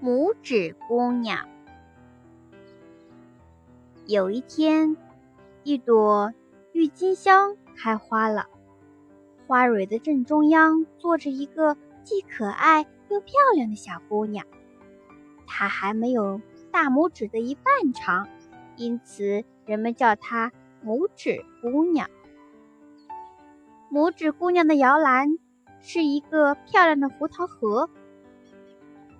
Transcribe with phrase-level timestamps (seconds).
[0.00, 1.48] 拇指姑娘。
[4.06, 4.96] 有一天，
[5.64, 6.32] 一朵
[6.72, 8.46] 郁金香开花了，
[9.46, 14.46] 花蕊的正中央坐着一个既可爱又漂亮的小姑娘，
[15.48, 16.40] 她还没有
[16.70, 18.28] 大拇指的一半长，
[18.76, 20.52] 因此人们叫她
[20.84, 22.08] 拇指姑娘。
[23.90, 25.38] 拇指姑娘的摇篮
[25.80, 27.90] 是一个漂亮的胡桃盒。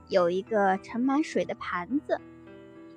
[0.08, 2.20] 有一个盛满水的盘子，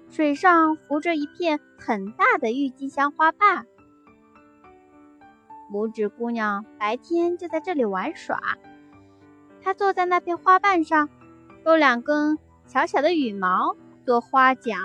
[0.10, 3.68] 水上浮着一片很大的郁金香花瓣。
[5.72, 8.58] 拇指姑娘白天就在这里玩耍，
[9.62, 11.10] 她坐在那片花瓣上，
[11.66, 13.76] 用两根小小的羽毛
[14.06, 14.78] 做花桨，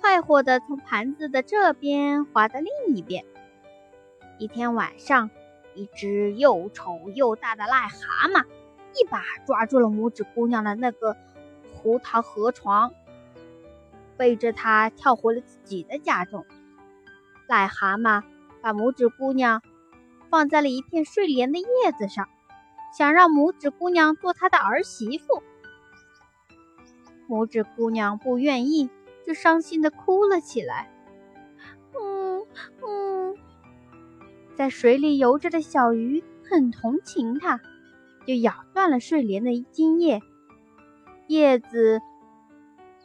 [0.00, 3.24] 快活地从盘子的这边滑到另一边。
[4.38, 5.28] 一天晚上，
[5.78, 8.44] 一只又丑又大的癞蛤蟆。
[8.94, 11.16] 一把抓住了拇指姑娘的那个
[11.72, 12.92] 胡桃河床，
[14.16, 16.44] 背着她跳回了自己的家中。
[17.48, 18.24] 癞蛤蟆
[18.60, 19.62] 把拇指姑娘
[20.30, 22.28] 放在了一片睡莲的叶子上，
[22.96, 25.42] 想让拇指姑娘做他的儿媳妇。
[27.28, 28.90] 拇指姑娘不愿意，
[29.24, 30.90] 就伤心的哭了起来。
[31.94, 32.46] 嗯
[32.82, 32.97] 嗯，
[34.58, 37.60] 在水里游着的小鱼很同情它。
[38.26, 40.20] 就咬断了睡莲的茎叶，
[41.28, 42.02] 叶子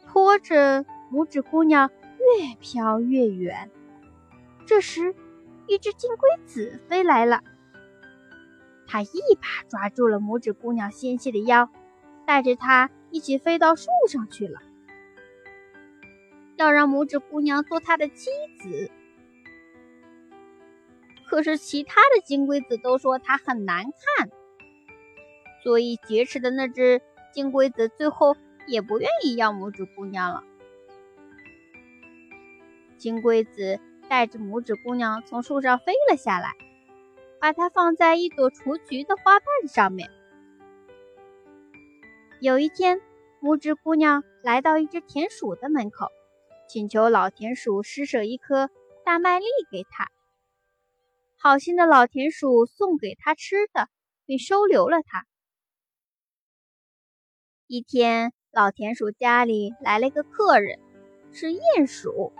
[0.06, 1.88] 拖着拇指姑娘
[2.18, 3.70] 越飘越远。
[4.66, 5.14] 这时，
[5.66, 7.42] 一只金龟子飞来了，
[8.86, 9.06] 它一
[9.40, 11.70] 把抓住了拇指姑娘纤细的腰，
[12.26, 14.60] 带着她一起飞到树上去了，
[16.56, 18.28] 要让拇指姑娘做他的妻
[18.60, 18.90] 子。
[21.34, 24.30] 可是，其他的金龟子都说它很难看。
[25.64, 28.36] 所以，劫持的那只金龟子最后
[28.68, 30.44] 也不愿意要拇指姑娘了。
[32.98, 36.52] 金龟子带着拇指姑娘从树上飞了下来，
[37.40, 40.08] 把它放在一朵雏菊的花瓣上面。
[42.40, 43.00] 有一天，
[43.42, 46.12] 拇指姑娘来到一只田鼠的门口，
[46.68, 48.70] 请求老田鼠施舍一颗
[49.04, 50.12] 大麦粒给她。
[51.46, 53.90] 好心的老田鼠送给他吃的，
[54.24, 55.26] 并收留了他。
[57.66, 60.78] 一天，老田鼠家里来了一个客人，
[61.32, 62.32] 是鼹鼠。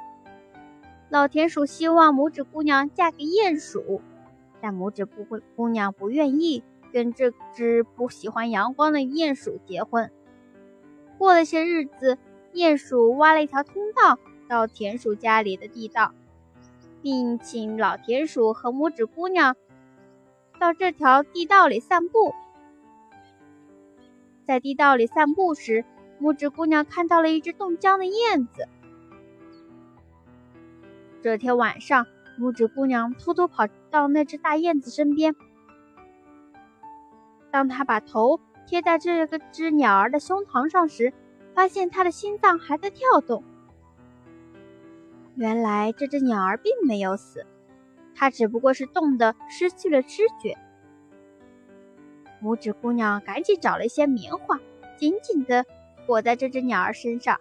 [1.11, 4.01] 老田鼠希望拇指姑娘嫁给鼹鼠，
[4.63, 10.11] 但拇指姑姑娘不愿意跟这只不喜欢阳光的鼹鼠结婚。
[11.19, 12.17] 过了些日子，
[12.55, 16.15] 鼹鼠挖了一条通道到田鼠家里的地道，
[17.05, 19.57] 并请老田鼠和拇指姑娘
[20.59, 22.35] 到这条地道里散步。
[24.47, 25.85] 在地道里散步时，
[26.19, 28.67] 拇指姑娘看到了一只冻僵的燕子。
[31.21, 32.07] 这天晚上，
[32.41, 35.37] 拇指姑娘偷偷跑到那只大燕子身边。
[37.51, 41.13] 当她把头贴在这个只鸟儿的胸膛上时，
[41.55, 43.45] 发现它的心脏还在跳动。
[45.37, 47.45] 原来这只鸟儿并没有死，
[48.15, 50.57] 它只不过是冻得失去了知觉。
[52.43, 54.61] 拇指姑娘赶紧找了一些棉花，
[54.97, 55.65] 紧紧地
[56.07, 57.41] 裹在这只鸟儿身上。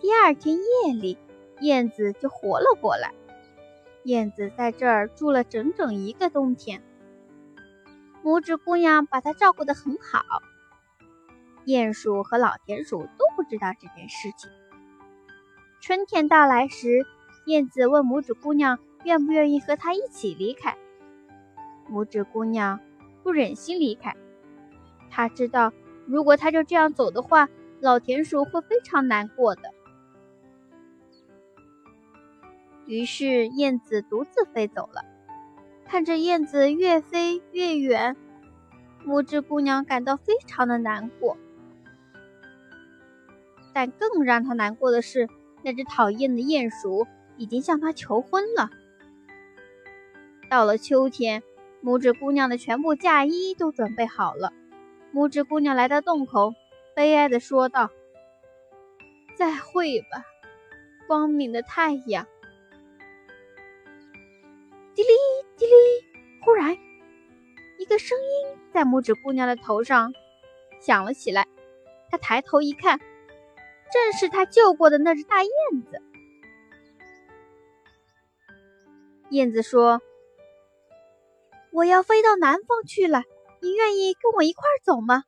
[0.00, 1.18] 第二天夜里，
[1.60, 3.12] 燕子就活了过来。
[4.04, 6.82] 燕子在这儿住了整整一个冬天。
[8.22, 10.22] 拇指姑娘把它照顾得很好。
[11.64, 14.50] 鼹鼠和老田鼠都不知道这件事情。
[15.86, 17.04] 春天到来时，
[17.44, 20.78] 燕子问拇指姑娘愿不愿意和她一起离开。
[21.90, 22.80] 拇指姑娘。
[23.22, 24.16] 不忍心离开，
[25.10, 25.74] 她知道，
[26.06, 27.50] 如果她就这样走的话，
[27.80, 29.74] 老田鼠会非常难过的。
[32.86, 35.02] 于是，燕子独自飞走了。
[35.84, 38.16] 看着燕子越飞越远，
[39.06, 41.36] 拇指姑娘感到非常的难过。
[43.74, 45.28] 但更让她难过的是，
[45.64, 47.06] 那只讨厌的鼹鼠
[47.36, 48.70] 已经向她求婚了。
[50.48, 51.42] 到了秋天。
[51.84, 54.54] 拇指姑娘的全部嫁衣都准备好了。
[55.12, 56.54] 拇指姑娘来到洞口，
[56.96, 57.90] 悲哀地说道
[59.36, 60.24] ：“再会吧，
[61.06, 62.26] 光明的太阳。”
[64.96, 65.08] 滴哩
[65.58, 65.72] 滴哩，
[66.42, 66.74] 忽然，
[67.78, 70.14] 一个声音在拇指姑娘的头上
[70.80, 71.46] 响了起来。
[72.10, 72.98] 她抬头一看，
[73.94, 75.52] 正是他救过的那只大燕
[75.88, 76.02] 子。
[79.30, 80.02] 燕子说。
[81.70, 83.24] 我要飞到南方去了，
[83.60, 85.24] 你愿意跟我一块走吗？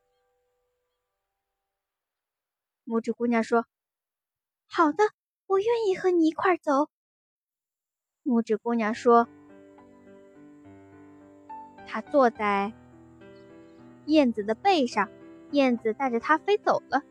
[2.85, 3.67] 拇指姑娘说
[4.71, 5.03] ：“好的，
[5.49, 6.89] 我愿意和你一块走。”
[8.23, 9.27] 拇指姑娘说
[11.85, 12.73] ：“她坐在
[14.05, 15.11] 燕子的背上，
[15.51, 17.03] 燕子带着她飞走了。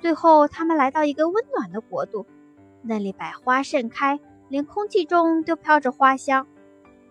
[0.00, 2.26] 最后，他们来到一个温暖的国度，
[2.82, 4.18] 那里百花盛开，
[4.48, 6.46] 连空气中都飘着花香。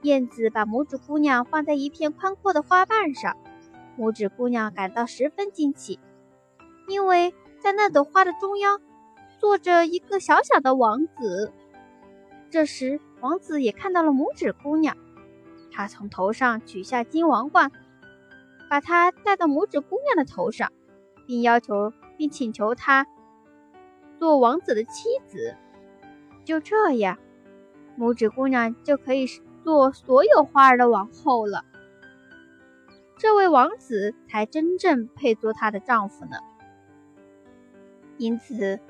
[0.01, 3.38] 燕子把拇指姑娘放在一片宽阔的花瓣上，
[3.97, 6.00] 拇指姑娘感到十分惊奇。
[6.88, 8.81] 因为在那朵花的中央，
[9.38, 11.53] 坐着一个小小的王子。
[12.50, 14.97] 这时，王子也看到了拇指姑娘，
[15.71, 17.71] 他从头上取下金王冠，
[18.68, 20.71] 把它戴到拇指姑娘的头上，
[21.27, 23.07] 并要求并请求她
[24.18, 25.56] 做王子的妻子。
[26.44, 27.18] 就这样，
[27.98, 29.25] 拇指姑娘就可以
[29.63, 31.63] 做所有花儿的王后了。
[33.18, 36.38] 这位王子才真正配做她的丈夫呢。
[38.18, 38.81] 因此，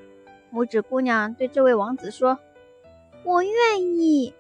[0.52, 2.40] 拇指姑娘对这位王子说
[3.24, 4.34] ：“我愿意。”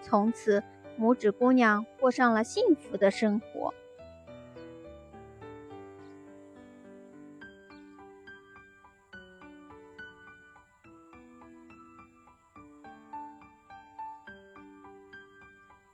[0.00, 0.62] 从此，
[0.96, 3.74] 拇指姑娘过上了幸福的生活。